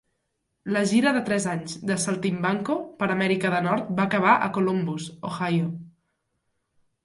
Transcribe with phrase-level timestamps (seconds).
[0.77, 5.09] La gira de tres anys de 'Saltimbanco' per Amèrica de Nord va acabar a Columbus,
[5.33, 5.73] Ohio.